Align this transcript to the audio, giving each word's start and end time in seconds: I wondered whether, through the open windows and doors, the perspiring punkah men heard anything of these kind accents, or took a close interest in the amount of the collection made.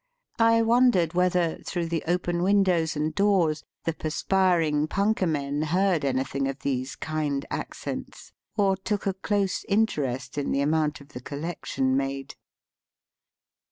I 0.39 0.63
wondered 0.63 1.13
whether, 1.13 1.57
through 1.59 1.85
the 1.89 2.03
open 2.07 2.41
windows 2.41 2.95
and 2.95 3.13
doors, 3.13 3.63
the 3.83 3.93
perspiring 3.93 4.87
punkah 4.87 5.27
men 5.27 5.61
heard 5.61 6.03
anything 6.03 6.47
of 6.47 6.61
these 6.61 6.95
kind 6.95 7.45
accents, 7.51 8.31
or 8.57 8.75
took 8.75 9.05
a 9.05 9.13
close 9.13 9.63
interest 9.69 10.39
in 10.39 10.51
the 10.51 10.61
amount 10.61 11.01
of 11.01 11.09
the 11.09 11.21
collection 11.21 11.95
made. 11.95 12.33